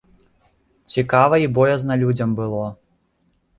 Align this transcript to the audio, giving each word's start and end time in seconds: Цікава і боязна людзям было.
Цікава 0.93 1.35
і 1.45 1.47
боязна 1.59 1.99
людзям 2.07 2.35
было. 2.43 2.65